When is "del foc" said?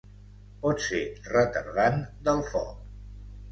2.31-2.75